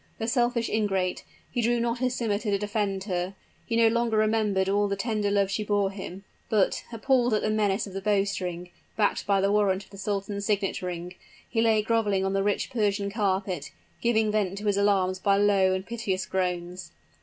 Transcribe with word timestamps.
The 0.17 0.27
selfish 0.27 0.67
ingrate! 0.67 1.23
he 1.51 1.61
drew 1.61 1.79
not 1.79 1.99
his 1.99 2.15
scimiter 2.15 2.49
to 2.49 2.57
defend 2.57 3.03
her 3.03 3.35
he 3.67 3.75
no 3.75 3.87
longer 3.87 4.17
remembered 4.17 4.67
all 4.67 4.87
the 4.87 4.95
tender 4.95 5.29
love 5.29 5.51
she 5.51 5.63
bore 5.63 5.91
him 5.91 6.23
but, 6.49 6.83
appalled 6.91 7.33
by 7.33 7.37
the 7.37 7.51
menace 7.51 7.85
of 7.85 7.93
the 7.93 8.01
bowstring, 8.01 8.71
backed 8.97 9.27
by 9.27 9.39
the 9.39 9.51
warrant 9.51 9.83
of 9.83 9.91
the 9.91 9.99
sultan's 9.99 10.47
signet 10.47 10.81
ring, 10.81 11.13
he 11.47 11.61
lay 11.61 11.83
groveling 11.83 12.25
on 12.25 12.33
the 12.33 12.41
rich 12.41 12.71
Persian 12.71 13.11
carpet, 13.11 13.69
giving 14.01 14.31
vent 14.31 14.57
to 14.57 14.65
his 14.65 14.75
alarms 14.75 15.19
by 15.19 15.37
low 15.37 15.71
and 15.71 15.85
piteous 15.85 16.25
groans. 16.25 16.93